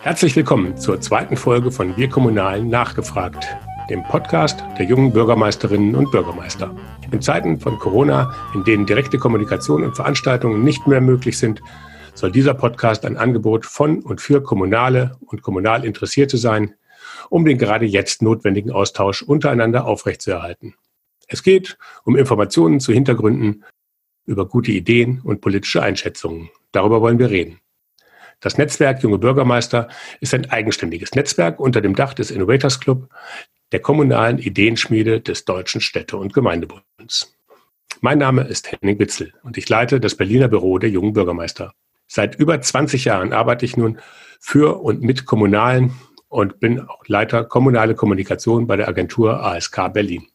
[0.00, 3.46] Herzlich willkommen zur zweiten Folge von Wir Kommunalen nachgefragt,
[3.90, 6.74] dem Podcast der jungen Bürgermeisterinnen und Bürgermeister.
[7.10, 11.60] In Zeiten von Corona, in denen direkte Kommunikation und Veranstaltungen nicht mehr möglich sind,
[12.14, 16.74] soll dieser Podcast ein Angebot von und für Kommunale und kommunal Interessierte sein,
[17.28, 20.74] um den gerade jetzt notwendigen Austausch untereinander aufrechtzuerhalten.
[21.28, 23.64] Es geht um Informationen zu Hintergründen,
[24.26, 26.50] über gute Ideen und politische Einschätzungen.
[26.72, 27.60] Darüber wollen wir reden.
[28.40, 29.88] Das Netzwerk Junge Bürgermeister
[30.20, 33.10] ist ein eigenständiges Netzwerk unter dem Dach des Innovators Club,
[33.72, 37.36] der kommunalen Ideenschmiede des Deutschen Städte- und Gemeindebunds.
[38.00, 41.74] Mein Name ist Henning Witzel und ich leite das Berliner Büro der Jungen Bürgermeister.
[42.06, 43.98] Seit über 20 Jahren arbeite ich nun
[44.40, 45.92] für und mit Kommunalen
[46.28, 50.26] und bin auch Leiter kommunale Kommunikation bei der Agentur ASK Berlin.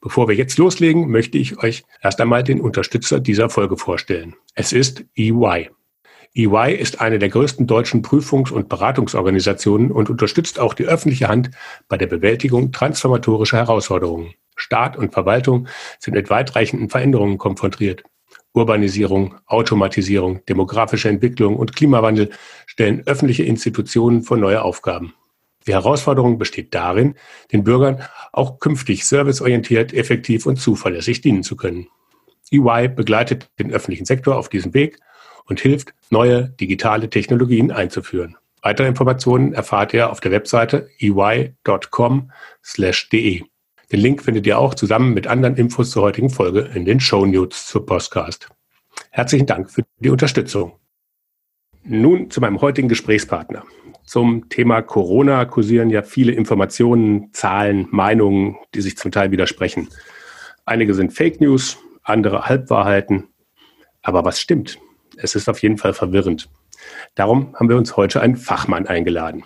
[0.00, 4.36] Bevor wir jetzt loslegen, möchte ich euch erst einmal den Unterstützer dieser Folge vorstellen.
[4.54, 5.70] Es ist EY.
[6.34, 11.50] EY ist eine der größten deutschen Prüfungs- und Beratungsorganisationen und unterstützt auch die öffentliche Hand
[11.88, 14.34] bei der Bewältigung transformatorischer Herausforderungen.
[14.54, 15.66] Staat und Verwaltung
[15.98, 18.04] sind mit weitreichenden Veränderungen konfrontiert.
[18.52, 22.30] Urbanisierung, Automatisierung, demografische Entwicklung und Klimawandel
[22.66, 25.14] stellen öffentliche Institutionen vor neue Aufgaben.
[25.66, 27.16] Die Herausforderung besteht darin,
[27.52, 28.02] den Bürgern
[28.32, 31.88] auch künftig serviceorientiert, effektiv und zuverlässig dienen zu können.
[32.52, 34.98] EY begleitet den öffentlichen Sektor auf diesem Weg
[35.46, 38.36] und hilft, neue digitale Technologien einzuführen.
[38.62, 41.54] Weitere Informationen erfahrt ihr auf der Webseite ey.com/de.
[43.92, 47.26] Den Link findet ihr auch zusammen mit anderen Infos zur heutigen Folge in den Show
[47.26, 48.48] Notes zur Podcast.
[49.10, 50.72] Herzlichen Dank für die Unterstützung.
[51.82, 53.64] Nun zu meinem heutigen Gesprächspartner.
[54.04, 59.88] Zum Thema Corona kursieren ja viele Informationen, Zahlen, Meinungen, die sich zum Teil widersprechen.
[60.64, 63.28] Einige sind Fake News, andere Halbwahrheiten.
[64.02, 64.78] Aber was stimmt?
[65.16, 66.48] Es ist auf jeden Fall verwirrend.
[67.14, 69.44] Darum haben wir uns heute einen Fachmann eingeladen.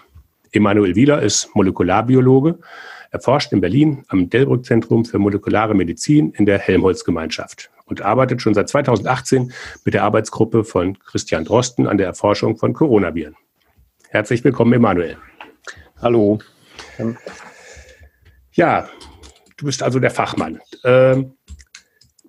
[0.52, 2.58] Emanuel Wieler ist Molekularbiologe,
[3.14, 8.54] er forscht in Berlin am Delbrück-Zentrum für molekulare Medizin in der Helmholtz-Gemeinschaft und arbeitet schon
[8.54, 9.52] seit 2018
[9.84, 13.36] mit der Arbeitsgruppe von Christian Drosten an der Erforschung von Coronaviren.
[14.08, 15.16] Herzlich willkommen, Emanuel.
[16.02, 16.40] Hallo.
[18.52, 18.88] Ja,
[19.58, 20.60] du bist also der Fachmann.
[20.82, 21.34] Ähm,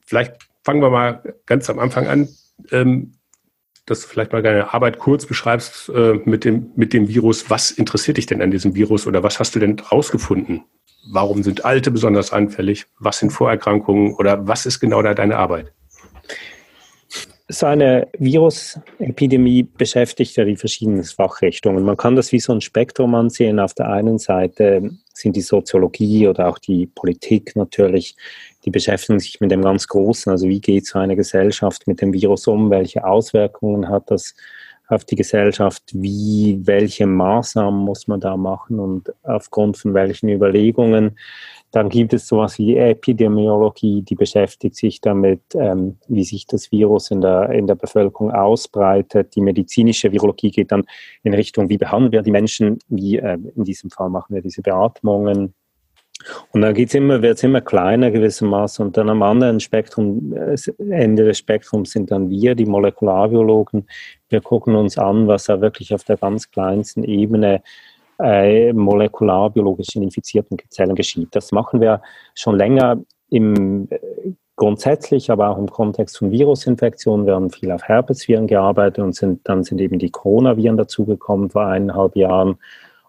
[0.05, 2.29] vielleicht fangen wir mal ganz am Anfang an.
[2.71, 3.13] Ähm,
[3.85, 7.49] dass du vielleicht mal deine Arbeit kurz beschreibst äh, mit, dem, mit dem Virus.
[7.49, 10.63] Was interessiert dich denn an diesem Virus oder was hast du denn rausgefunden?
[11.11, 12.85] Warum sind Alte besonders anfällig?
[12.99, 15.71] Was sind Vorerkrankungen oder was ist genau da deine Arbeit?
[17.47, 21.83] So eine Virusepidemie beschäftigt ja die verschiedenen Fachrichtungen.
[21.83, 23.59] Man kann das wie so ein Spektrum ansehen.
[23.59, 28.15] Auf der einen Seite sind die Soziologie oder auch die Politik natürlich,
[28.65, 30.31] die beschäftigen sich mit dem ganz Großen.
[30.31, 32.69] Also wie geht so eine Gesellschaft mit dem Virus um?
[32.71, 34.33] Welche Auswirkungen hat das
[34.87, 41.17] auf die Gesellschaft, wie, welche Maßnahmen muss man da machen und aufgrund von welchen Überlegungen.
[41.71, 47.11] Dann gibt es sowas wie Epidemiologie, die beschäftigt sich damit, ähm, wie sich das Virus
[47.11, 49.35] in der, in der Bevölkerung ausbreitet.
[49.35, 50.83] Die medizinische Virologie geht dann
[51.23, 54.61] in Richtung, wie behandeln wir die Menschen, wie äh, in diesem Fall machen wir diese
[54.61, 55.53] Beatmungen,
[56.51, 58.85] und dann geht's immer, wird es immer kleiner gewissermaßen.
[58.85, 60.55] Und dann am anderen Spektrum, äh,
[60.89, 63.87] Ende des Spektrums sind dann wir, die Molekularbiologen.
[64.29, 67.61] Wir gucken uns an, was da wirklich auf der ganz kleinsten Ebene
[68.19, 71.29] äh, molekularbiologisch in infizierten Zellen geschieht.
[71.31, 72.01] Das machen wir
[72.33, 72.97] schon länger
[73.29, 73.99] im äh,
[74.55, 77.25] grundsätzlich, aber auch im Kontext von Virusinfektionen.
[77.25, 81.65] Wir haben viel auf Herpesviren gearbeitet und sind, dann sind eben die Coronaviren dazugekommen vor
[81.65, 82.57] eineinhalb Jahren.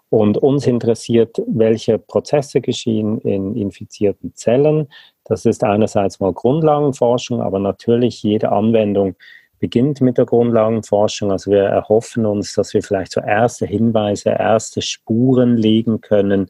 [0.09, 4.89] Und uns interessiert, welche Prozesse geschehen in infizierten Zellen.
[5.25, 9.17] Das ist einerseits mal Grundlagenforschung, aber natürlich jede Anwendung
[9.59, 11.33] beginnt mit der Grundlagenforschung.
[11.33, 16.49] Also wir erhoffen uns, dass wir vielleicht so erste Hinweise, erste Spuren legen können,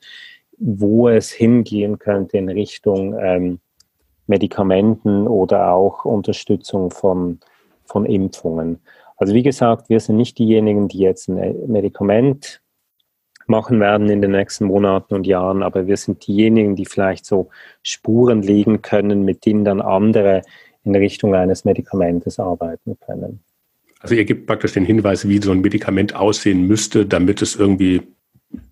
[0.59, 3.61] wo es hingehen könnte in Richtung ähm,
[4.27, 7.41] Medikamenten oder auch Unterstützung von,
[7.84, 8.81] von Impfungen.
[9.17, 12.61] Also wie gesagt, wir sind nicht diejenigen, die jetzt ein Medikament
[13.48, 17.48] machen werden in den nächsten Monaten und Jahren, aber wir sind diejenigen, die vielleicht so
[17.82, 20.43] Spuren legen können, mit denen dann andere
[20.84, 23.40] in Richtung eines Medikamentes arbeiten können.
[24.00, 28.02] Also ihr gebt praktisch den Hinweis, wie so ein Medikament aussehen müsste, damit es irgendwie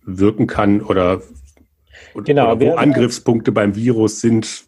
[0.05, 1.23] wirken kann oder,
[2.25, 4.65] genau, oder wo wir, Angriffspunkte beim Virus sind,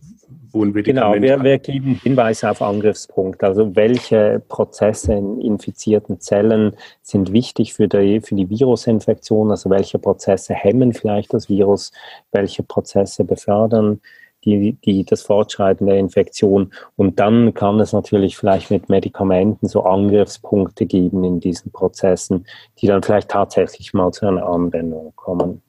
[0.56, 3.46] wo ein Medikament Genau, wir, wir geben Hinweise auf Angriffspunkte.
[3.46, 9.98] Also welche Prozesse in infizierten Zellen sind wichtig für die, für die Virusinfektion, also welche
[9.98, 11.92] Prozesse hemmen vielleicht das Virus,
[12.32, 14.00] welche Prozesse befördern
[14.44, 16.72] die, die, das Fortschreiten der Infektion.
[16.94, 22.46] Und dann kann es natürlich vielleicht mit Medikamenten so Angriffspunkte geben in diesen Prozessen,
[22.78, 25.62] die dann vielleicht tatsächlich mal zu einer Anwendung kommen.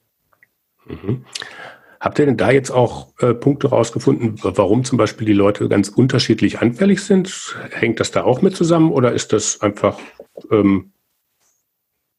[0.85, 1.25] Mhm.
[1.99, 5.89] Habt ihr denn da jetzt auch äh, Punkte rausgefunden, warum zum Beispiel die Leute ganz
[5.89, 7.55] unterschiedlich anfällig sind?
[7.71, 9.99] Hängt das da auch mit zusammen oder ist das einfach,
[10.51, 10.91] ähm,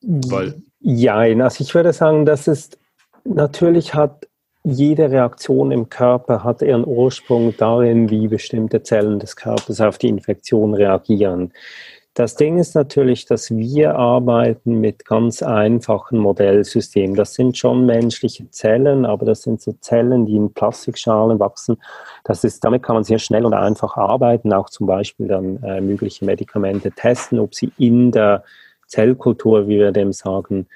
[0.02, 0.62] weil.
[0.80, 2.78] Ja, also ich würde sagen, das ist
[3.24, 4.28] natürlich hat
[4.64, 10.08] jede Reaktion im Körper hat ihren Ursprung darin, wie bestimmte Zellen des Körpers auf die
[10.08, 11.52] Infektion reagieren.
[12.18, 17.14] Das Ding ist natürlich, dass wir arbeiten mit ganz einfachen Modellsystemen.
[17.14, 21.80] Das sind schon menschliche Zellen, aber das sind so Zellen, die in Plastikschalen wachsen.
[22.24, 25.80] Das ist, damit kann man sehr schnell und einfach arbeiten, auch zum Beispiel dann äh,
[25.80, 28.42] mögliche Medikamente testen, ob sie in der
[28.88, 30.66] Zellkultur, wie wir dem sagen,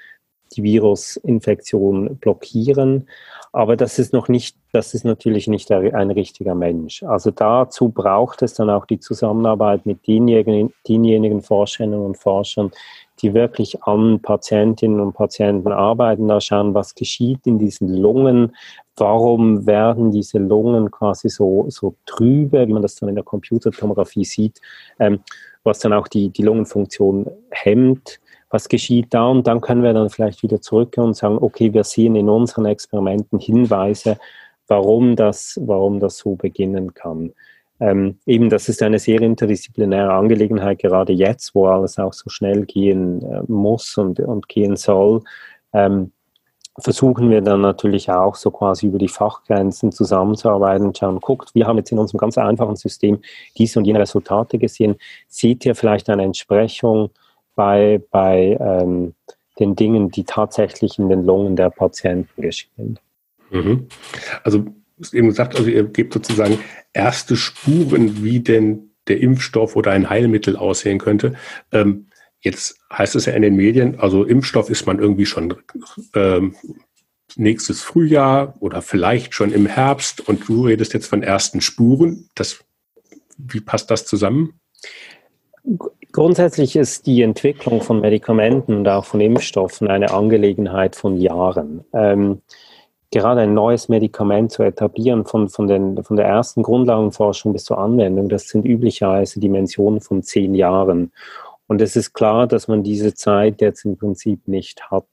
[0.55, 3.09] die Virusinfektion blockieren.
[3.55, 7.03] Aber das ist noch nicht, das ist natürlich nicht ein richtiger Mensch.
[7.03, 12.71] Also dazu braucht es dann auch die Zusammenarbeit mit denjenigen, denjenigen Forscherinnen und Forschern,
[13.21, 18.55] die wirklich an Patientinnen und Patienten arbeiten, da schauen, was geschieht in diesen Lungen,
[18.97, 24.25] warum werden diese Lungen quasi so, so trübe, wie man das dann in der Computertomographie
[24.25, 24.61] sieht,
[24.99, 25.19] ähm,
[25.63, 28.19] was dann auch die, die Lungenfunktion hemmt
[28.53, 31.83] was geschieht da und dann können wir dann vielleicht wieder zurückgehen und sagen, okay, wir
[31.83, 34.17] sehen in unseren Experimenten Hinweise,
[34.67, 37.33] warum das, warum das so beginnen kann.
[37.79, 42.65] Ähm, eben, das ist eine sehr interdisziplinäre Angelegenheit, gerade jetzt, wo alles auch so schnell
[42.65, 45.23] gehen äh, muss und, und gehen soll.
[45.73, 46.11] Ähm,
[46.77, 51.65] versuchen wir dann natürlich auch so quasi über die Fachgrenzen zusammenzuarbeiten und schauen, guckt, wir
[51.65, 53.19] haben jetzt in unserem ganz einfachen System
[53.57, 54.95] diese und jene Resultate gesehen.
[55.27, 57.09] Seht ihr vielleicht eine Entsprechung
[57.55, 59.13] bei, bei ähm,
[59.59, 62.99] den Dingen, die tatsächlich in den Lungen der Patienten geschehen.
[63.51, 63.87] Mhm.
[64.43, 66.59] Also, du hast eben gesagt, also ihr gebt sozusagen
[66.93, 71.33] erste Spuren, wie denn der Impfstoff oder ein Heilmittel aussehen könnte.
[71.71, 72.07] Ähm,
[72.41, 75.55] jetzt heißt es ja in den Medien, also Impfstoff ist man irgendwie schon
[76.15, 76.55] ähm,
[77.35, 82.29] nächstes Frühjahr oder vielleicht schon im Herbst und du redest jetzt von ersten Spuren.
[82.35, 82.63] Das,
[83.37, 84.59] wie passt das zusammen?
[86.13, 91.83] Grundsätzlich ist die Entwicklung von Medikamenten und auch von Impfstoffen eine Angelegenheit von Jahren.
[91.91, 92.43] Ähm,
[93.09, 97.79] gerade ein neues Medikament zu etablieren, von, von, den, von der ersten Grundlagenforschung bis zur
[97.79, 101.11] Anwendung, das sind üblicherweise Dimensionen von zehn Jahren.
[101.65, 105.07] Und es ist klar, dass man diese Zeit jetzt im Prinzip nicht hat.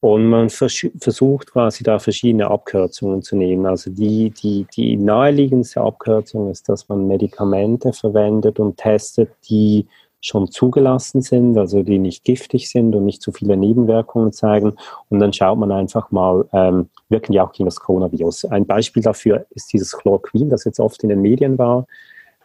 [0.00, 3.66] Und man vers versucht quasi da verschiedene Abkürzungen zu nehmen.
[3.66, 9.86] Also die, die, die naheliegendste Abkürzung ist, dass man Medikamente verwendet und testet, die
[10.24, 14.74] schon zugelassen sind, also die nicht giftig sind und nicht zu viele Nebenwirkungen zeigen.
[15.10, 18.46] Und dann schaut man einfach mal, ähm, wirken die auch gegen das Coronavirus.
[18.46, 21.86] Ein Beispiel dafür ist dieses Chloroquin, das jetzt oft in den Medien war.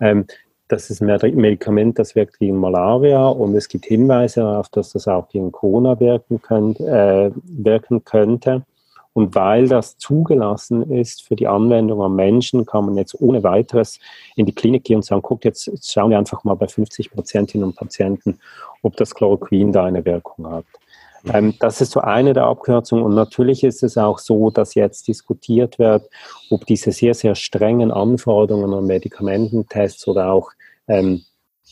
[0.02, 0.26] Ähm,
[0.68, 5.08] das ist ein Medikament, das wirkt gegen Malaria und es gibt Hinweise darauf, dass das
[5.08, 8.64] auch gegen Corona wirken, könnt, äh, wirken könnte.
[9.14, 14.00] Und weil das zugelassen ist für die Anwendung am Menschen, kann man jetzt ohne weiteres
[14.36, 17.12] in die Klinik gehen und sagen, guckt, jetzt, jetzt schauen wir einfach mal bei 50
[17.12, 18.40] Patientinnen und Patienten,
[18.82, 20.66] ob das Chloroquin da eine Wirkung hat.
[21.24, 21.32] Mhm.
[21.34, 23.04] Ähm, das ist so eine der Abkürzungen.
[23.04, 26.10] Und natürlich ist es auch so, dass jetzt diskutiert wird,
[26.50, 30.52] ob diese sehr, sehr strengen Anforderungen an Medikamententests oder auch
[30.88, 31.24] ähm,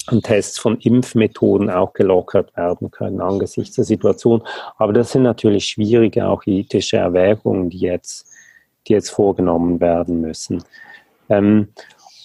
[0.10, 4.44] und Tests von Impfmethoden auch gelockert werden können angesichts der Situation.
[4.78, 8.28] Aber das sind natürlich schwierige, auch ethische Erwägungen, die jetzt,
[8.88, 10.64] die jetzt vorgenommen werden müssen.
[11.30, 11.70] Ähm,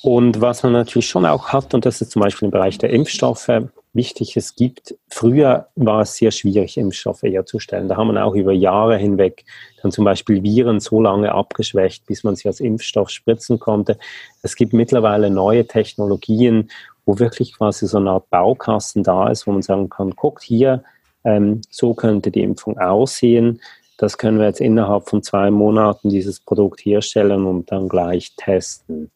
[0.02, 2.90] und was man natürlich schon auch hat, und das ist zum Beispiel im Bereich der
[2.90, 3.48] Impfstoffe
[3.94, 7.88] wichtig, es gibt, früher war es sehr schwierig, Impfstoffe herzustellen.
[7.88, 9.44] Da haben man auch über Jahre hinweg
[9.82, 13.98] dann zum Beispiel Viren so lange abgeschwächt, bis man sie als Impfstoff spritzen konnte.
[14.42, 16.70] Es gibt mittlerweile neue Technologien,
[17.04, 20.84] wo wirklich quasi so eine Art Baukasten da ist, wo man sagen kann, guckt hier,
[21.24, 23.60] ähm, so könnte die Impfung aussehen.
[23.98, 29.10] Das können wir jetzt innerhalb von zwei Monaten dieses Produkt herstellen und dann gleich testen.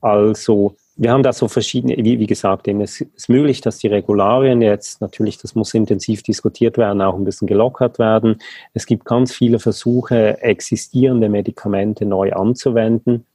[0.00, 4.60] Also wir haben da so verschiedene, wie, wie gesagt, es ist möglich, dass die Regularien
[4.60, 8.40] jetzt natürlich, das muss intensiv diskutiert werden, auch ein bisschen gelockert werden.
[8.74, 13.26] Es gibt ganz viele Versuche, existierende Medikamente neu anzuwenden.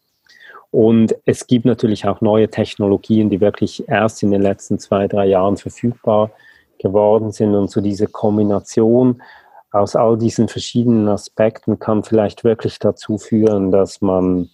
[0.74, 5.28] Und es gibt natürlich auch neue Technologien, die wirklich erst in den letzten zwei, drei
[5.28, 6.32] Jahren verfügbar
[6.80, 7.54] geworden sind.
[7.54, 9.22] Und so diese Kombination
[9.70, 14.50] aus all diesen verschiedenen Aspekten kann vielleicht wirklich dazu führen, dass man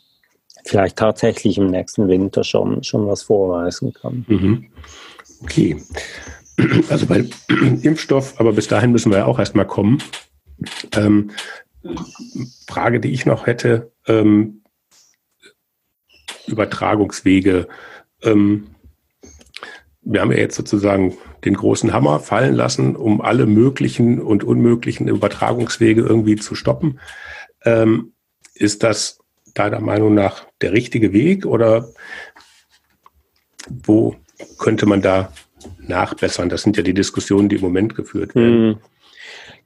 [0.65, 4.25] vielleicht tatsächlich im nächsten Winter schon, schon was vorweisen kann.
[4.27, 4.65] Mhm.
[5.43, 5.81] Okay.
[6.89, 7.23] Also bei
[7.81, 10.03] Impfstoff, aber bis dahin müssen wir ja auch erstmal kommen.
[10.97, 11.31] Ähm,
[12.67, 14.58] Frage, die ich noch hätte, ähm,
[16.49, 17.67] Übertragungswege.
[18.23, 18.67] Ähm,
[20.01, 25.07] wir haben ja jetzt sozusagen den großen Hammer fallen lassen, um alle möglichen und unmöglichen
[25.07, 26.99] Übertragungswege irgendwie zu stoppen.
[27.63, 28.13] Ähm,
[28.55, 29.19] ist das
[29.53, 31.89] deiner Meinung nach der richtige Weg oder
[33.69, 34.15] wo
[34.57, 35.31] könnte man da
[35.79, 36.49] nachbessern?
[36.49, 38.75] Das sind ja die Diskussionen, die im Moment geführt werden.
[38.75, 38.77] Hm.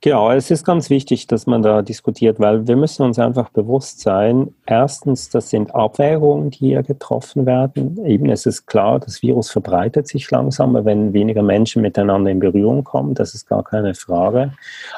[0.04, 4.02] Genau, es ist ganz wichtig, dass man da diskutiert, weil wir müssen uns einfach bewusst
[4.02, 8.06] sein, erstens, das sind Abwägungen, die hier getroffen werden.
[8.06, 12.84] Eben, es ist klar, das Virus verbreitet sich langsamer, wenn weniger Menschen miteinander in Berührung
[12.84, 14.52] kommen, das ist gar keine Frage.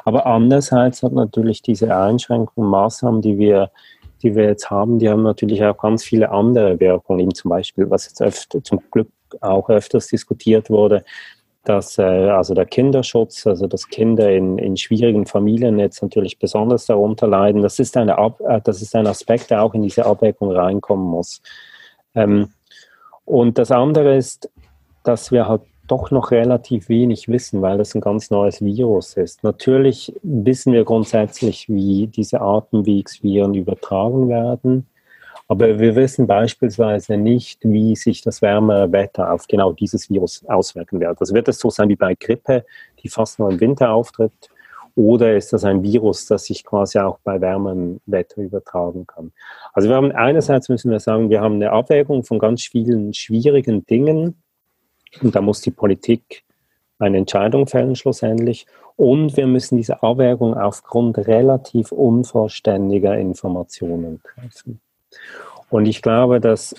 [0.05, 3.69] Aber andererseits hat natürlich diese Einschränkungen, Maßnahmen, die wir
[4.23, 7.87] die wir jetzt haben, die haben natürlich auch ganz viele andere Wirkungen, eben zum Beispiel,
[7.91, 9.09] was jetzt öfter, zum Glück
[9.41, 11.03] auch öfters diskutiert wurde,
[11.65, 16.85] dass äh, also der Kinderschutz, also dass Kinder in, in schwierigen Familien jetzt natürlich besonders
[16.85, 20.05] darunter leiden, das ist, eine Ab äh, das ist ein Aspekt, der auch in diese
[20.05, 21.41] Abwägung reinkommen muss.
[22.13, 22.49] Ähm,
[23.25, 24.49] und das andere ist,
[25.03, 29.43] dass wir halt doch noch relativ wenig wissen, weil das ein ganz neues Virus ist.
[29.43, 34.87] Natürlich wissen wir grundsätzlich, wie diese Atemwegsviren übertragen werden.
[35.47, 40.99] Aber wir wissen beispielsweise nicht, wie sich das wärmere Wetter auf genau dieses Virus auswirken
[40.99, 41.19] wird.
[41.19, 42.65] Also wird es so sein wie bei Grippe,
[43.03, 44.49] die fast nur im Winter auftritt,
[44.95, 49.33] oder ist das ein Virus, das sich quasi auch bei wärmerem Wetter übertragen kann?
[49.73, 53.85] Also wir haben einerseits müssen wir sagen, wir haben eine Abwägung von ganz vielen schwierigen
[53.85, 54.41] Dingen
[55.21, 56.43] und da muss die Politik
[56.97, 58.67] eine Entscheidung fällen schlussendlich.
[58.95, 64.79] Und wir müssen diese Abwägung aufgrund relativ unvollständiger Informationen treffen.
[65.69, 66.75] Und ich glaube, dass,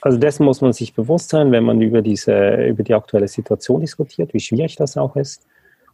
[0.00, 3.80] also dessen muss man sich bewusst sein, wenn man über, diese, über die aktuelle Situation
[3.80, 5.46] diskutiert, wie schwierig das auch ist.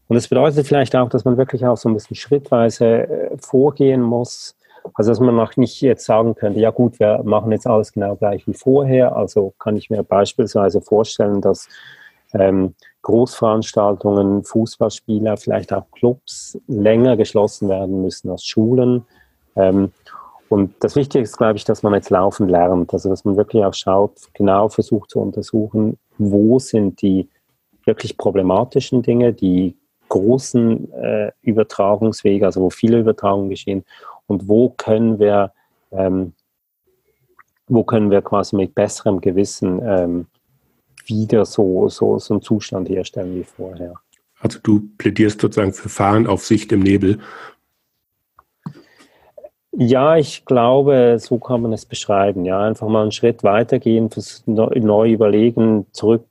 [0.08, 4.02] Und es bedeutet vielleicht auch, dass man wirklich auch so ein bisschen schrittweise äh, vorgehen
[4.02, 4.54] muss.
[4.94, 8.16] Also dass man auch nicht jetzt sagen könnte, ja gut, wir machen jetzt alles genau
[8.16, 9.16] gleich wie vorher.
[9.16, 11.68] Also kann ich mir beispielsweise vorstellen, dass
[12.34, 19.04] ähm, Großveranstaltungen, Fußballspiele, vielleicht auch Clubs länger geschlossen werden müssen als Schulen.
[19.56, 19.92] Ähm,
[20.52, 22.92] und das Wichtige ist, glaube ich, dass man jetzt laufen lernt.
[22.92, 27.30] Also, dass man wirklich auch schaut, genau versucht zu untersuchen, wo sind die
[27.86, 29.74] wirklich problematischen Dinge, die
[30.10, 33.82] großen äh, Übertragungswege, also wo viele Übertragungen geschehen
[34.26, 35.54] und wo können wir,
[35.90, 36.34] ähm,
[37.66, 40.26] wo können wir quasi mit besserem Gewissen ähm,
[41.06, 43.94] wieder so, so, so einen Zustand herstellen wie vorher.
[44.38, 47.20] Also du plädierst sozusagen für Fahren auf Sicht im Nebel
[49.72, 52.44] ja, ich glaube, so kann man es beschreiben.
[52.44, 54.10] Ja, einfach mal einen Schritt weitergehen,
[54.46, 56.26] neu überlegen, zurück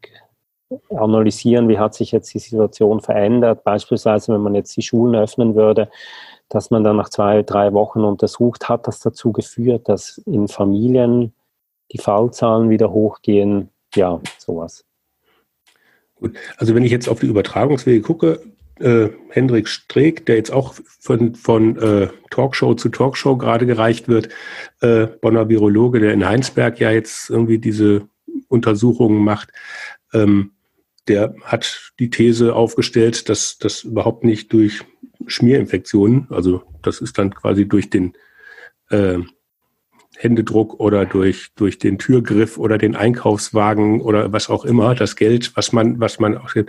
[0.89, 3.63] analysieren, wie hat sich jetzt die Situation verändert.
[3.63, 5.89] Beispielsweise, wenn man jetzt die Schulen öffnen würde,
[6.49, 11.33] dass man dann nach zwei, drei Wochen untersucht, hat das dazu geführt, dass in Familien
[11.91, 13.69] die Fallzahlen wieder hochgehen.
[13.95, 14.85] Ja, sowas.
[16.15, 16.37] Gut.
[16.57, 18.41] Also wenn ich jetzt auf die Übertragungswege gucke,
[18.79, 24.29] äh, Hendrik Streeck, der jetzt auch von, von äh, Talkshow zu Talkshow gerade gereicht wird,
[24.81, 28.07] äh, Bonner Virologe, der in Heinsberg ja jetzt irgendwie diese
[28.47, 29.51] Untersuchungen macht,
[30.13, 30.51] ähm,
[31.07, 34.81] der hat die These aufgestellt, dass das überhaupt nicht durch
[35.27, 38.13] Schmierinfektionen, also das ist dann quasi durch den
[38.89, 39.19] äh,
[40.21, 45.55] Händedruck oder durch, durch den Türgriff oder den Einkaufswagen oder was auch immer, das Geld,
[45.55, 46.65] was man, was man auch, äh,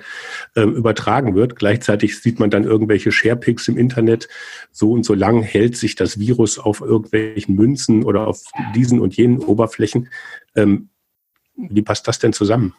[0.62, 1.56] übertragen wird.
[1.56, 4.28] Gleichzeitig sieht man dann irgendwelche Sharepics im Internet.
[4.70, 8.42] So und so lang hält sich das Virus auf irgendwelchen Münzen oder auf
[8.74, 10.08] diesen und jenen Oberflächen.
[10.56, 10.88] Ähm,
[11.54, 12.74] wie passt das denn zusammen?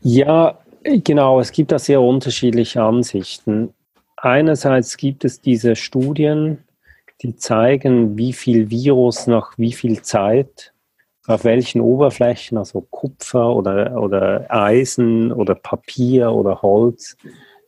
[0.00, 1.40] Ja, genau.
[1.40, 3.74] Es gibt da sehr unterschiedliche Ansichten.
[4.16, 6.58] Einerseits gibt es diese Studien,
[7.22, 10.72] die zeigen, wie viel Virus nach wie viel Zeit
[11.26, 17.16] auf welchen Oberflächen, also Kupfer oder, oder Eisen oder Papier oder Holz,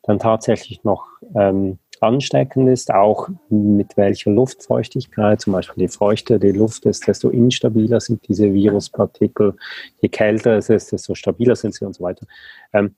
[0.04, 6.52] dann tatsächlich noch ähm, ansteckend ist, auch mit welcher Luftfeuchtigkeit, zum Beispiel je feuchter die
[6.52, 9.56] Luft ist, desto instabiler sind diese Viruspartikel,
[10.00, 12.26] je kälter es ist, desto stabiler sind sie und so weiter.
[12.72, 12.94] Ähm,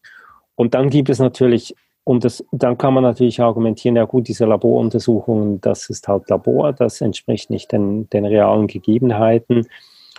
[0.55, 4.47] und dann gibt es natürlich und das, dann kann man natürlich argumentieren, ja gut, diese
[4.47, 9.67] Laboruntersuchungen, das ist halt Labor, das entspricht nicht den, den realen Gegebenheiten.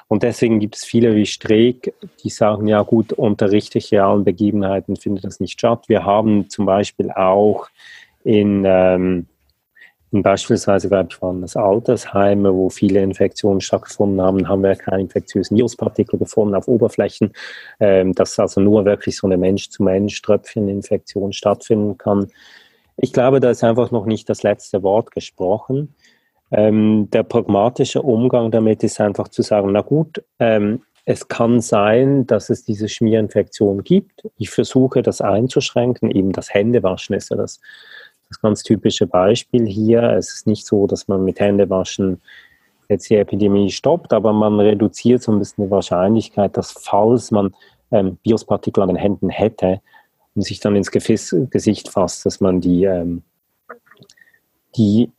[0.08, 4.98] Und deswegen gibt es viele wie Streeck, die sagen, ja gut, unter richtig realen Begebenheiten
[4.98, 5.86] findet das nicht statt.
[5.88, 7.68] Wir haben zum Beispiel auch
[8.24, 9.28] in, ähm,
[10.12, 15.56] Beispielsweise, glaube ich, waren das Altersheime, wo viele Infektionen stattgefunden haben, haben wir keine infektiösen
[15.56, 17.32] Viruspartikel gefunden auf Oberflächen,
[17.80, 22.28] ähm, dass also nur wirklich so eine Mensch-zu-Mensch-Tröpfcheninfektion stattfinden kann.
[22.98, 25.96] Ich glaube, da ist einfach noch nicht das letzte Wort gesprochen.
[26.52, 32.28] Ähm, der pragmatische Umgang damit ist einfach zu sagen, na gut, ähm, es kann sein,
[32.28, 34.28] dass es diese Schmierinfektion gibt.
[34.38, 36.12] Ich versuche das einzuschränken.
[36.12, 37.60] Eben das Händewaschen ist ja das,
[38.32, 40.04] das ganz typische Beispiel hier.
[40.04, 42.22] Es ist nicht so, dass man mit Händewaschen
[42.90, 47.56] jetzt die Epidemie stoppt, aber man reduziert so ein bisschen die Wahrscheinlichkeit, dass falls man
[47.92, 49.82] ähm, Viruspartikel an den Händen hätte
[50.36, 53.24] und sich dann ins Gefiss, Gesicht fasst, dass man die, ähm,
[54.76, 55.12] die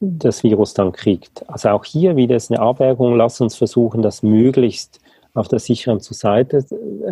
[0.00, 1.48] das Virus dann kriegt.
[1.48, 3.16] Also auch hier wieder ist eine Abwägung.
[3.16, 4.98] Lass uns versuchen, das möglichst
[5.34, 6.64] auf der sicheren Seite,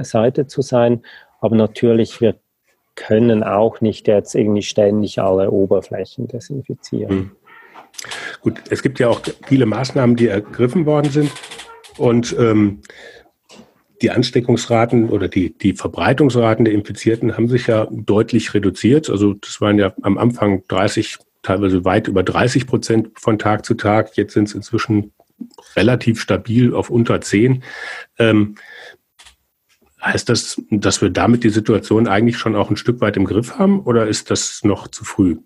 [0.02, 1.02] Seite zu sein.
[1.40, 2.34] Aber natürlich, wir
[2.98, 7.14] können auch nicht jetzt irgendwie ständig alle Oberflächen desinfizieren.
[7.16, 7.30] Mhm.
[8.40, 11.30] Gut, es gibt ja auch viele Maßnahmen, die ergriffen worden sind.
[11.96, 12.80] Und ähm,
[14.02, 19.10] die Ansteckungsraten oder die, die Verbreitungsraten der Infizierten haben sich ja deutlich reduziert.
[19.10, 23.74] Also das waren ja am Anfang 30, teilweise weit über 30 Prozent von Tag zu
[23.74, 24.16] Tag.
[24.16, 25.12] Jetzt sind es inzwischen
[25.76, 27.62] relativ stabil auf unter 10.
[28.18, 28.56] Ähm,
[30.02, 33.58] heißt das, dass wir damit die Situation eigentlich schon auch ein Stück weit im Griff
[33.58, 35.38] haben oder ist das noch zu früh?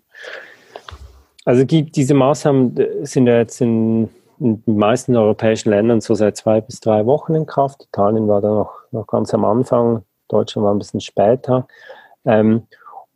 [1.45, 6.37] Also diese Maßnahmen äh, sind ja jetzt in, in den meisten europäischen Ländern so seit
[6.37, 7.85] zwei bis drei Wochen in Kraft.
[7.89, 11.67] Italien war da noch, noch ganz am Anfang, Deutschland war ein bisschen später.
[12.25, 12.63] Ähm,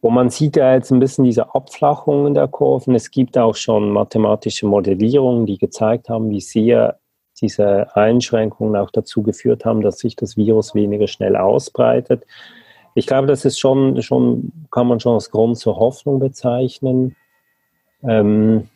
[0.01, 2.94] und man sieht ja jetzt ein bisschen diese Abflachungen der Kurven.
[2.94, 7.00] Es gibt auch schon mathematische Modellierungen, die gezeigt haben, wie sehr
[7.41, 12.25] diese Einschränkungen auch dazu geführt haben, dass sich das Virus weniger schnell ausbreitet.
[12.96, 17.15] Ich glaube, das ist schon, schon kann man schon als Grund zur Hoffnung bezeichnen.
[18.03, 18.70] Ähm,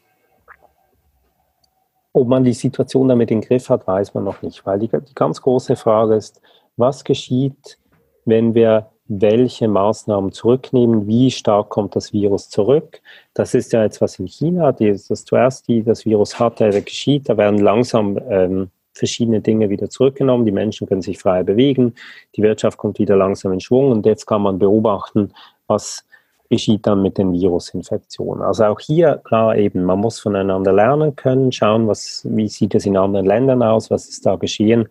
[2.13, 5.15] ob man die Situation damit im Griff hat, weiß man noch nicht, weil die, die
[5.15, 6.41] ganz große Frage ist,
[6.77, 7.79] was geschieht,
[8.25, 13.01] wenn wir welche Maßnahmen zurücknehmen, wie stark kommt das Virus zurück.
[13.33, 17.27] Das ist ja jetzt was in China, die, das zuerst die das Virus hatte, geschieht.
[17.27, 20.45] Da werden langsam ähm, verschiedene Dinge wieder zurückgenommen.
[20.45, 21.93] Die Menschen können sich frei bewegen,
[22.37, 25.33] die Wirtschaft kommt wieder langsam in Schwung und jetzt kann man beobachten,
[25.67, 26.05] was
[26.49, 28.41] geschieht dann mit den Virusinfektionen.
[28.41, 32.85] Also auch hier klar eben, man muss voneinander lernen können, schauen, was, wie sieht es
[32.85, 34.87] in anderen Ländern aus, was ist da geschehen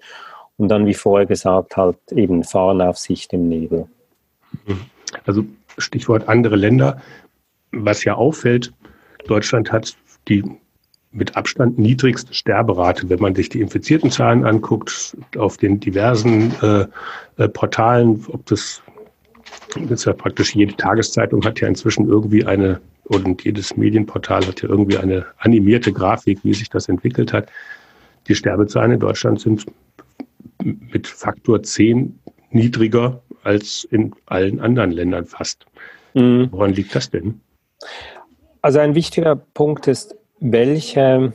[0.59, 3.89] und dann, wie vorher gesagt, halt eben fahren auf Sicht im Nebel.
[5.25, 5.45] Also
[5.79, 7.01] Stichwort andere Länder.
[7.73, 8.73] Was ja auffällt,
[9.27, 9.97] Deutschland hat
[10.29, 10.43] die
[11.13, 16.87] mit Abstand niedrigste Sterberate, wenn man sich die infizierten Zahlen anguckt, auf den diversen äh,
[17.37, 18.81] äh, Portalen, ob das,
[19.75, 24.63] das ist ja praktisch jede Tageszeitung hat ja inzwischen irgendwie eine, und jedes Medienportal hat
[24.63, 27.49] ja irgendwie eine animierte Grafik, wie sich das entwickelt hat.
[28.29, 29.67] Die Sterbezahlen in Deutschland sind
[30.63, 35.67] mit Faktor 10 niedriger als in allen anderen Ländern fast.
[36.15, 36.49] Mhm.
[36.51, 37.41] Woran liegt das denn?
[38.63, 41.33] Also ein wichtiger Punkt ist, welche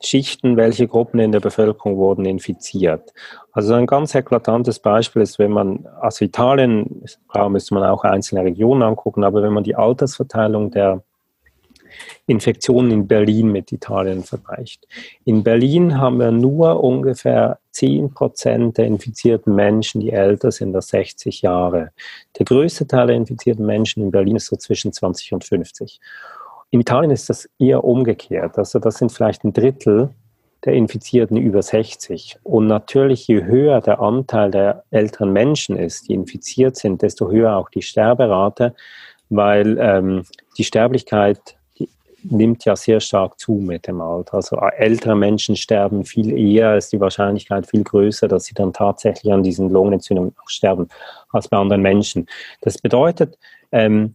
[0.00, 3.12] Schichten, welche Gruppen in der Bevölkerung wurden infiziert.
[3.52, 8.44] Also ein ganz eklatantes Beispiel ist, wenn man, also Italien, klar müsste man auch einzelne
[8.44, 11.02] Regionen angucken, aber wenn man die Altersverteilung der
[12.26, 14.86] Infektionen in Berlin mit Italien vergleicht.
[15.24, 20.88] In Berlin haben wir nur ungefähr 10 Prozent der infizierten Menschen, die älter sind als
[20.88, 21.90] 60 Jahre.
[22.38, 26.00] Der größte Teil der infizierten Menschen in Berlin ist so zwischen 20 und 50.
[26.70, 28.58] In Italien ist das eher umgekehrt.
[28.58, 30.10] Also das sind vielleicht ein Drittel
[30.64, 32.38] der Infizierten über 60.
[32.44, 37.56] Und natürlich, je höher der Anteil der älteren Menschen ist, die infiziert sind, desto höher
[37.56, 38.74] auch die Sterberate,
[39.28, 40.24] weil ähm,
[40.56, 41.56] die Sterblichkeit
[42.24, 44.34] nimmt ja sehr stark zu mit dem Alter.
[44.34, 48.72] Also äh, ältere Menschen sterben viel eher, ist die Wahrscheinlichkeit viel größer, dass sie dann
[48.72, 50.88] tatsächlich an diesen Lungenentzündungen sterben
[51.30, 52.26] als bei anderen Menschen.
[52.60, 53.38] Das bedeutet,
[53.72, 54.14] ähm,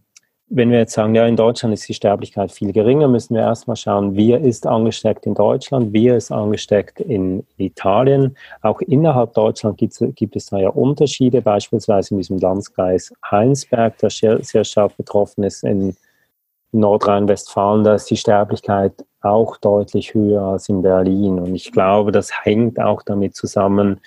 [0.50, 3.76] wenn wir jetzt sagen, ja, in Deutschland ist die Sterblichkeit viel geringer, müssen wir erstmal
[3.76, 8.34] schauen, wer ist angesteckt in Deutschland, wer ist angesteckt in Italien.
[8.62, 14.42] Auch innerhalb Deutschland gibt, es da ja Unterschiede, beispielsweise in diesem Landkreis Heinsberg, der sehr,
[14.42, 15.94] sehr stark betroffen ist in
[16.72, 21.38] Nordrhein-Westfalen, da ist die Sterblichkeit auch deutlich höher als in Berlin.
[21.38, 24.00] Und ich glaube, das hängt auch damit zusammen,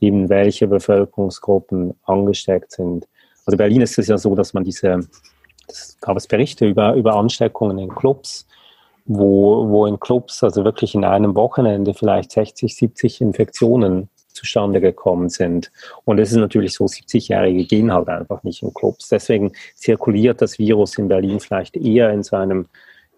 [0.00, 3.06] eben welche Bevölkerungsgruppen angesteckt sind.
[3.44, 5.00] Also Berlin ist es ja so, dass man diese,
[5.68, 8.46] es gab es Berichte über, über Ansteckungen in Clubs,
[9.04, 15.28] wo, wo in Clubs, also wirklich in einem Wochenende vielleicht 60, 70 Infektionen zustande gekommen
[15.28, 15.72] sind.
[16.04, 19.08] Und es ist natürlich so, 70-Jährige gehen halt einfach nicht in Clubs.
[19.08, 22.66] Deswegen zirkuliert das Virus in Berlin vielleicht eher in so einem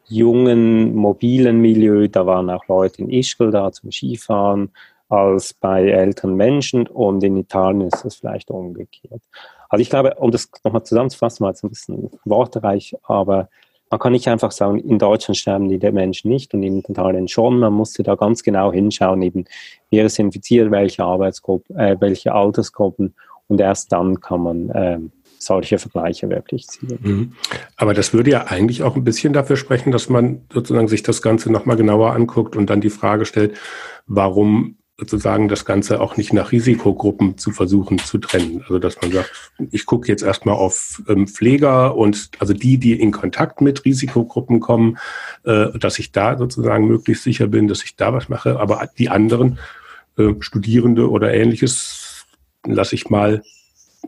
[0.08, 2.08] jungen, mobilen Milieu.
[2.08, 4.70] Da waren auch Leute in Ischgl da zum Skifahren
[5.08, 9.22] als bei älteren Menschen und in Italien ist das vielleicht umgekehrt.
[9.68, 13.48] Also ich glaube, um das nochmal zusammenzufassen, war jetzt ein bisschen wortreich, aber
[13.90, 17.58] man kann nicht einfach sagen, in Deutschland sterben die Menschen nicht und in Italien schon.
[17.58, 19.44] Man musste da ganz genau hinschauen, eben
[19.90, 23.14] wer ist infiziert, welche Arbeitsgruppen, äh, welche Altersgruppen
[23.48, 24.98] und erst dann kann man äh,
[25.38, 26.98] solche Vergleiche wirklich ziehen.
[27.00, 27.32] Mhm.
[27.76, 31.22] Aber das würde ja eigentlich auch ein bisschen dafür sprechen, dass man sozusagen sich das
[31.22, 33.56] Ganze nochmal genauer anguckt und dann die Frage stellt,
[34.06, 38.62] warum sozusagen das Ganze auch nicht nach Risikogruppen zu versuchen zu trennen.
[38.62, 43.00] Also dass man sagt, ich gucke jetzt erstmal auf ähm, Pfleger und also die, die
[43.00, 44.98] in Kontakt mit Risikogruppen kommen,
[45.44, 48.58] äh, dass ich da sozusagen möglichst sicher bin, dass ich da was mache.
[48.58, 49.60] Aber die anderen
[50.16, 52.26] äh, Studierende oder ähnliches
[52.66, 53.42] lasse ich mal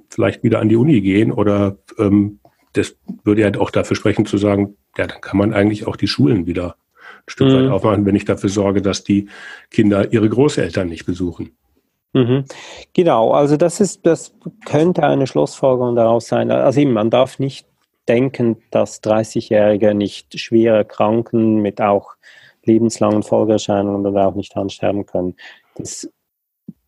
[0.08, 2.40] vielleicht wieder an die Uni gehen oder ähm,
[2.72, 6.08] das würde ja auch dafür sprechen zu sagen, ja, dann kann man eigentlich auch die
[6.08, 6.76] Schulen wieder
[7.26, 7.64] Stück mhm.
[7.64, 9.28] weit aufmachen, wenn ich dafür sorge, dass die
[9.70, 11.52] Kinder ihre Großeltern nicht besuchen.
[12.12, 12.44] Mhm.
[12.92, 16.50] Genau, also das ist, das könnte eine Schlussfolgerung daraus sein.
[16.50, 17.66] Also eben, man darf nicht
[18.08, 22.14] denken, dass 30-Jährige nicht schwer erkranken mit auch
[22.64, 25.36] lebenslangen Folgeerscheinungen oder auch nicht ansterben können.
[25.76, 26.10] Das,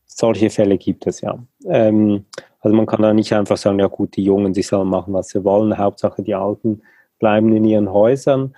[0.04, 1.38] solche Fälle gibt es ja.
[1.66, 2.26] Ähm,
[2.60, 5.28] also man kann da nicht einfach sagen, ja gut, die Jungen, die sollen machen, was
[5.28, 5.78] sie wollen.
[5.78, 6.82] Hauptsache die Alten
[7.18, 8.54] bleiben in ihren Häusern.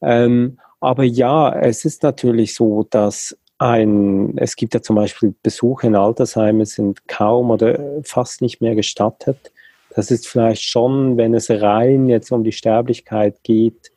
[0.00, 5.86] Ähm, aber ja, es ist natürlich so, dass ein, es gibt ja zum Beispiel Besuche
[5.86, 9.52] in Altersheimen sind kaum oder fast nicht mehr gestattet.
[9.94, 13.92] Das ist vielleicht schon, wenn es rein jetzt um die Sterblichkeit geht,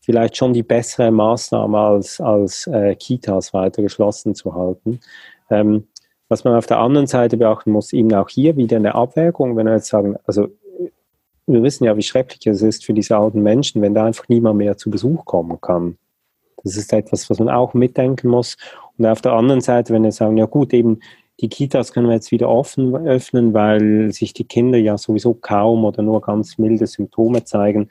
[0.00, 5.00] vielleicht schon die bessere Maßnahme als, als äh, Kitas weiter geschlossen zu halten.
[5.50, 5.86] Ähm,
[6.28, 9.66] was man auf der anderen Seite beachten muss, eben auch hier wieder eine Abwägung, wenn
[9.66, 10.48] wir jetzt sagen, also
[11.46, 14.58] wir wissen ja, wie schrecklich es ist für diese alten Menschen, wenn da einfach niemand
[14.58, 15.96] mehr zu Besuch kommen kann.
[16.66, 18.56] Das ist etwas, was man auch mitdenken muss.
[18.98, 21.00] Und auf der anderen Seite, wenn wir sagen, ja gut, eben
[21.40, 25.84] die Kitas können wir jetzt wieder offen öffnen, weil sich die Kinder ja sowieso kaum
[25.84, 27.88] oder nur ganz milde Symptome zeigen,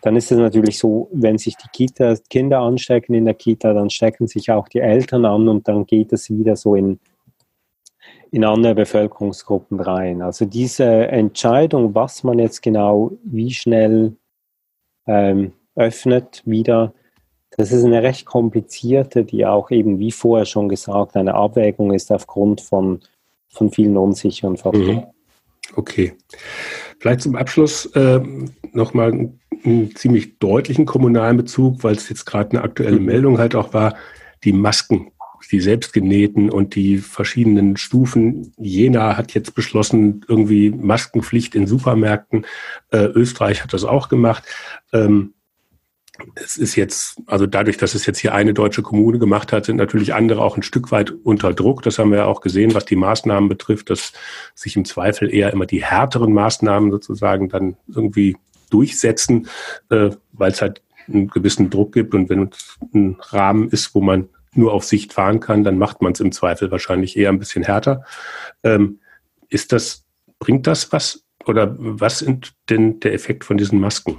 [0.00, 3.90] dann ist es natürlich so, wenn sich die Kita, Kinder anstecken in der Kita, dann
[3.90, 7.00] stecken sich auch die Eltern an und dann geht es wieder so in,
[8.30, 10.22] in andere Bevölkerungsgruppen rein.
[10.22, 14.16] Also diese Entscheidung, was man jetzt genau wie schnell
[15.06, 16.92] ähm, öffnet, wieder,
[17.58, 22.12] das ist eine recht komplizierte, die auch eben, wie vorher schon gesagt, eine Abwägung ist
[22.12, 23.00] aufgrund von,
[23.48, 24.94] von vielen unsicheren Faktoren.
[24.94, 25.06] Mhm.
[25.74, 26.12] Okay.
[27.00, 28.20] Vielleicht zum Abschluss äh,
[28.72, 33.06] nochmal einen, einen ziemlich deutlichen kommunalen Bezug, weil es jetzt gerade eine aktuelle mhm.
[33.06, 33.96] Meldung halt auch war,
[34.44, 35.10] die Masken,
[35.50, 38.52] die selbstgenähten und die verschiedenen Stufen.
[38.56, 42.46] Jena hat jetzt beschlossen, irgendwie Maskenpflicht in Supermärkten.
[42.92, 44.44] Äh, Österreich hat das auch gemacht.
[44.92, 45.34] Ähm,
[46.34, 49.76] es ist jetzt, also dadurch, dass es jetzt hier eine deutsche Kommune gemacht hat, sind
[49.76, 51.82] natürlich andere auch ein Stück weit unter Druck.
[51.82, 54.12] Das haben wir ja auch gesehen, was die Maßnahmen betrifft, dass
[54.54, 58.36] sich im Zweifel eher immer die härteren Maßnahmen sozusagen dann irgendwie
[58.70, 59.48] durchsetzen,
[59.90, 62.14] äh, weil es halt einen gewissen Druck gibt.
[62.14, 66.02] Und wenn es ein Rahmen ist, wo man nur auf Sicht fahren kann, dann macht
[66.02, 68.04] man es im Zweifel wahrscheinlich eher ein bisschen härter.
[68.62, 69.00] Ähm,
[69.48, 70.04] ist das,
[70.38, 71.24] bringt das was?
[71.46, 74.18] Oder was ist denn der Effekt von diesen Masken?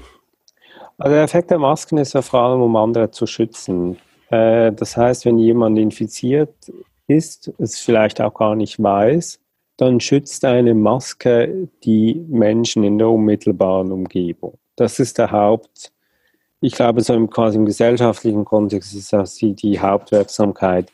[0.99, 3.97] Also der Effekt der Masken ist ja vor allem, um andere zu schützen.
[4.29, 6.53] Äh, das heißt, wenn jemand infiziert
[7.07, 9.39] ist, es vielleicht auch gar nicht weiß,
[9.77, 14.57] dann schützt eine Maske die Menschen in der unmittelbaren Umgebung.
[14.75, 15.91] Das ist der Haupt,
[16.61, 20.91] ich glaube, so im, quasi im gesellschaftlichen Kontext ist das die, die Hauptwirksamkeit.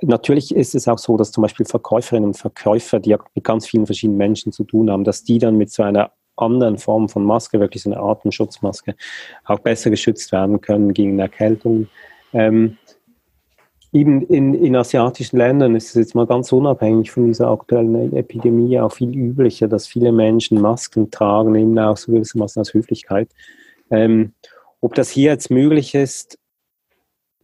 [0.00, 3.66] Natürlich ist es auch so, dass zum Beispiel Verkäuferinnen und Verkäufer, die ja mit ganz
[3.66, 7.24] vielen verschiedenen Menschen zu tun haben, dass die dann mit so einer anderen Formen von
[7.24, 8.94] Maske, wirklich so eine Atemschutzmaske,
[9.44, 11.88] auch besser geschützt werden können gegen Erkältungen.
[12.32, 12.76] Ähm,
[13.92, 18.78] eben in, in asiatischen Ländern ist es jetzt mal ganz unabhängig von dieser aktuellen Epidemie
[18.78, 23.28] auch viel üblicher, dass viele Menschen Masken tragen, eben auch so gewissermaßen aus Höflichkeit.
[23.90, 24.32] Ähm,
[24.80, 26.38] ob das hier jetzt möglich ist,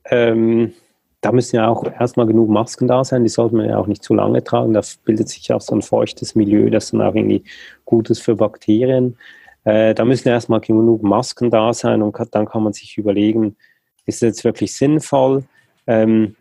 [0.06, 0.74] ähm,
[1.22, 4.02] da müssen ja auch erstmal genug Masken da sein, die sollte man ja auch nicht
[4.02, 4.74] zu lange tragen.
[4.74, 7.44] Da bildet sich auch so ein feuchtes Milieu, das dann auch irgendwie
[7.84, 9.16] gut ist für Bakterien.
[9.62, 13.56] Äh, da müssen erstmal genug Masken da sein und dann kann man sich überlegen,
[14.04, 15.44] ist es jetzt wirklich sinnvoll?
[15.86, 16.34] Ähm,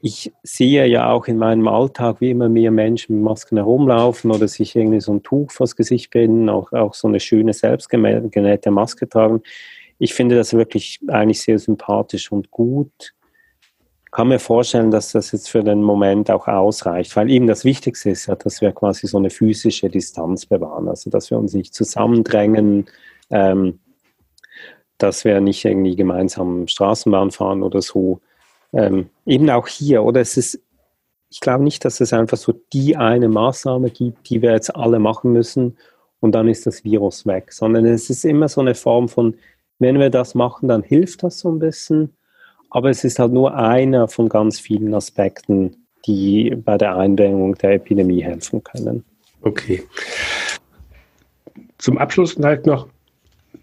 [0.00, 4.48] ich sehe ja auch in meinem Alltag, wie immer mehr Menschen mit Masken herumlaufen oder
[4.48, 9.06] sich irgendwie so ein Tuch vors Gesicht binden, auch, auch so eine schöne selbstgenähte Maske
[9.06, 9.42] tragen.
[9.98, 13.12] Ich finde das wirklich eigentlich sehr sympathisch und gut
[14.12, 18.10] kann mir vorstellen, dass das jetzt für den Moment auch ausreicht, weil eben das Wichtigste
[18.10, 21.74] ist ja, dass wir quasi so eine physische Distanz bewahren, also dass wir uns nicht
[21.74, 22.86] zusammendrängen,
[23.30, 23.80] ähm,
[24.98, 28.20] dass wir nicht irgendwie gemeinsam Straßenbahn fahren oder so.
[28.74, 30.60] Ähm, eben auch hier, oder es ist,
[31.30, 34.98] ich glaube nicht, dass es einfach so die eine Maßnahme gibt, die wir jetzt alle
[34.98, 35.78] machen müssen
[36.20, 39.34] und dann ist das Virus weg, sondern es ist immer so eine Form von
[39.78, 42.14] Wenn wir das machen, dann hilft das so ein bisschen.
[42.74, 47.72] Aber es ist halt nur einer von ganz vielen Aspekten, die bei der Eindämmung der
[47.74, 49.04] Epidemie helfen können.
[49.42, 49.82] Okay.
[51.76, 52.88] Zum Abschluss vielleicht noch,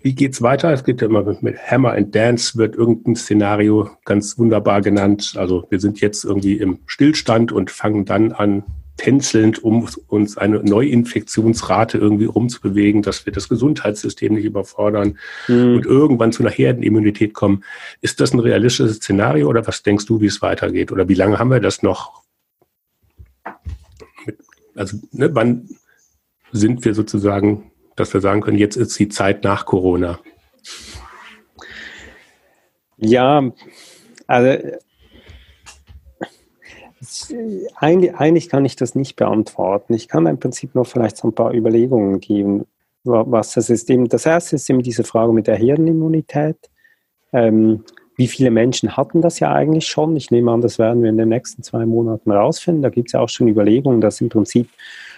[0.04, 0.72] wie geht es weiter?
[0.72, 5.34] Es geht ja immer mit Hammer and Dance, wird irgendein Szenario ganz wunderbar genannt.
[5.38, 8.64] Also wir sind jetzt irgendwie im Stillstand und fangen dann an,
[9.00, 15.76] tänzelnd, um uns eine Neuinfektionsrate irgendwie rumzubewegen, dass wir das Gesundheitssystem nicht überfordern mhm.
[15.76, 17.64] und irgendwann zu einer Herdenimmunität kommen.
[18.02, 20.92] Ist das ein realistisches Szenario oder was denkst du, wie es weitergeht?
[20.92, 22.24] Oder wie lange haben wir das noch?
[24.76, 25.70] Also ne, wann
[26.52, 30.20] sind wir sozusagen, dass wir sagen können, jetzt ist die Zeit nach Corona?
[32.98, 33.50] Ja,
[34.28, 34.78] also
[37.76, 39.94] eigentlich, eigentlich kann ich das nicht beantworten.
[39.94, 42.66] Ich kann im Prinzip nur vielleicht so ein paar Überlegungen geben,
[43.04, 43.90] was das ist.
[43.90, 46.58] Das erste ist eben diese Frage mit der Hirnimmunität.
[47.32, 47.84] Ähm,
[48.18, 50.16] wie viele Menschen hatten das ja eigentlich schon?
[50.18, 52.84] Ich nehme an, das werden wir in den nächsten zwei Monaten rausfinden.
[52.84, 54.70] Da gibt es ja auch schon Überlegungen, dass im Prinzip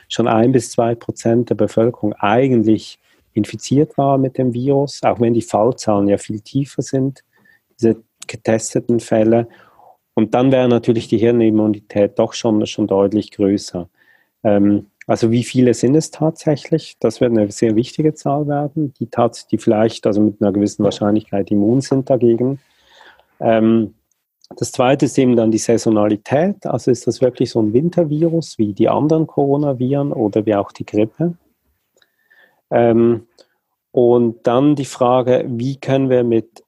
[0.07, 2.99] schon ein bis zwei Prozent der Bevölkerung eigentlich
[3.33, 7.23] infiziert war mit dem Virus, auch wenn die Fallzahlen ja viel tiefer sind,
[7.79, 9.47] diese getesteten Fälle.
[10.13, 13.89] Und dann wäre natürlich die Hirnimmunität doch schon, schon deutlich größer.
[14.43, 16.97] Ähm, also wie viele sind es tatsächlich?
[16.99, 19.09] Das wird eine sehr wichtige Zahl werden, die,
[19.51, 22.59] die vielleicht also mit einer gewissen Wahrscheinlichkeit immun sind dagegen.
[23.39, 23.95] Ähm,
[24.57, 26.65] das zweite ist eben dann die Saisonalität.
[26.65, 30.85] Also ist das wirklich so ein Wintervirus wie die anderen Coronaviren oder wie auch die
[30.85, 31.35] Grippe?
[32.69, 33.27] Ähm,
[33.91, 36.63] und dann die Frage, wie können wir mit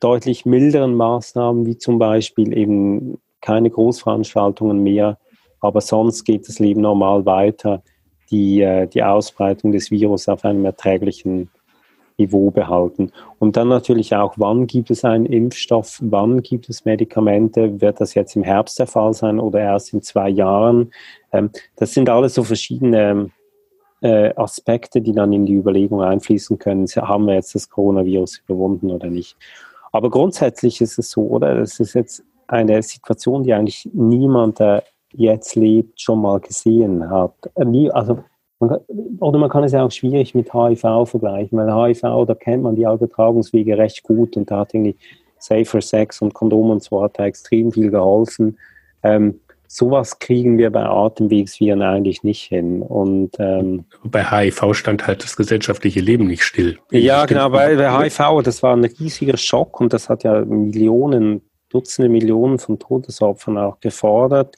[0.00, 5.18] deutlich milderen Maßnahmen, wie zum Beispiel eben keine Großveranstaltungen mehr,
[5.60, 7.82] aber sonst geht das Leben normal weiter,
[8.30, 11.50] die, äh, die Ausbreitung des Virus auf einem erträglichen
[12.18, 13.12] Niveau behalten.
[13.38, 18.14] Und dann natürlich auch, wann gibt es einen Impfstoff, wann gibt es Medikamente, wird das
[18.14, 20.92] jetzt im Herbst der Fall sein oder erst in zwei Jahren?
[21.32, 23.30] Ähm, das sind alles so verschiedene
[24.02, 26.86] äh, Aspekte, die dann in die Überlegung einfließen können.
[26.86, 29.36] Haben wir jetzt das Coronavirus überwunden oder nicht?
[29.92, 31.54] Aber grundsätzlich ist es so, oder?
[31.54, 37.34] Das ist jetzt eine Situation, die eigentlich niemand, der jetzt lebt, schon mal gesehen hat.
[37.56, 38.22] Äh, also,
[38.60, 38.78] man
[39.18, 42.76] oder man kann es ja auch schwierig mit HIV vergleichen, weil HIV, da kennt man
[42.76, 44.96] die Übertragungswege recht gut und da hat irgendwie
[45.38, 48.58] Safer Sex und Kondom und so hat da extrem viel geholfen.
[49.02, 49.40] Ähm,
[49.72, 52.82] sowas kriegen wir bei Atemwegsviren eigentlich nicht hin.
[52.82, 56.78] Und ähm, bei HIV stand halt das gesellschaftliche Leben nicht still.
[56.90, 61.42] Ja, genau, bei, bei HIV, das war ein riesiger Schock und das hat ja Millionen,
[61.68, 64.56] Dutzende Millionen von Todesopfern auch gefordert.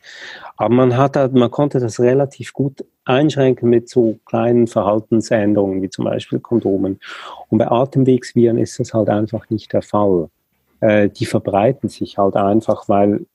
[0.56, 5.90] Aber man hat halt, man konnte das relativ gut einschränken mit so kleinen Verhaltensänderungen wie
[5.90, 7.00] zum Beispiel Kondomen.
[7.50, 10.30] Und bei Atemwegsviren ist das halt einfach nicht der Fall.
[10.80, 13.26] Äh, die verbreiten sich halt einfach, weil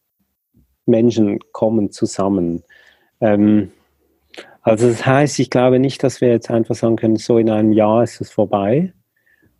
[0.88, 2.64] Menschen kommen zusammen.
[3.22, 3.72] Ähm,
[4.62, 7.72] also das heißt, ich glaube nicht, dass wir jetzt einfach sagen können, so in einem
[7.72, 8.94] Jahr ist es vorbei.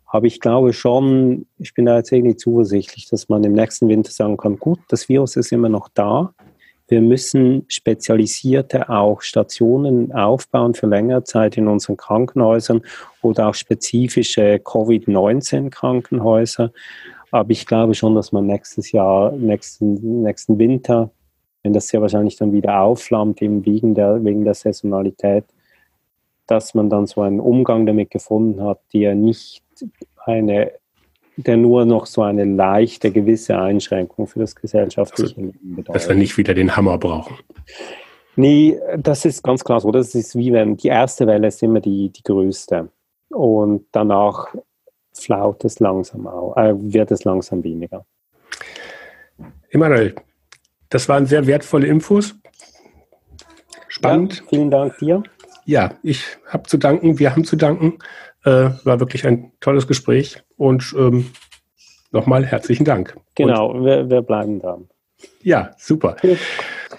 [0.04, 4.10] Aber ich glaube schon, ich bin da jetzt irgendwie zuversichtlich, dass man im nächsten Winter
[4.10, 6.34] sagen kann, gut, das Virus ist immer noch da.
[6.88, 12.80] Wir müssen spezialisierte auch Stationen aufbauen für längere Zeit in unseren Krankenhäusern
[13.20, 16.72] oder auch spezifische Covid-19-Krankenhäuser.
[17.30, 21.10] Aber ich glaube schon, dass man nächstes Jahr, nächsten, nächsten Winter
[21.68, 25.44] wenn das ja wahrscheinlich dann wieder aufflammt, eben wegen der, wegen der Saisonalität,
[26.46, 29.62] dass man dann so einen Umgang damit gefunden hat, der nicht
[30.24, 30.72] eine,
[31.36, 35.94] der nur noch so eine leichte, gewisse Einschränkung für das gesellschaftliche also, Leben bedeutet.
[35.94, 37.36] Dass wir nicht wieder den Hammer brauchen.
[38.36, 39.90] Nee, das ist ganz klar so.
[39.90, 42.88] Das ist wie wenn die erste Welle ist immer die, die größte.
[43.28, 44.54] Und danach
[45.12, 48.06] flaut es langsam auch, äh, wird es langsam weniger.
[49.68, 50.14] Emanuel,
[50.88, 52.34] das waren sehr wertvolle Infos.
[53.88, 54.38] Spannend.
[54.38, 55.22] Ja, vielen Dank dir.
[55.64, 57.98] Ja, ich habe zu danken, wir haben zu danken.
[58.44, 61.30] Äh, war wirklich ein tolles Gespräch und ähm,
[62.12, 63.16] nochmal herzlichen Dank.
[63.34, 64.88] Genau, und, wir, wir, bleiben dran.
[65.42, 66.16] Ja, super.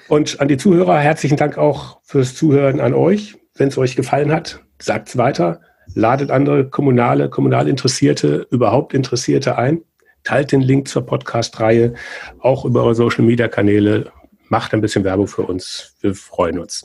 [0.10, 3.38] Und an die Zuhörer herzlichen Dank auch fürs Zuhören an euch.
[3.56, 5.62] Wenn es euch gefallen hat, sagt es weiter.
[5.96, 9.82] Ladet andere kommunale, kommunal Interessierte, überhaupt Interessierte ein.
[10.24, 11.94] Teilt den Link zur Podcast-Reihe
[12.40, 14.12] auch über eure Social-Media-Kanäle.
[14.50, 15.96] Macht ein bisschen Werbung für uns.
[16.02, 16.84] Wir freuen uns.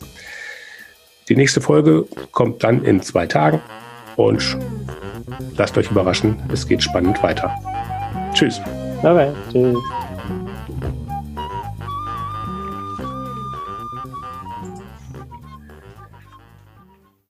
[1.29, 3.61] Die nächste Folge kommt dann in zwei Tagen
[4.17, 4.59] und
[5.57, 6.37] lasst euch überraschen.
[6.53, 7.55] Es geht spannend weiter.
[8.35, 8.61] Tschüss.
[9.03, 9.79] Okay, tschüss.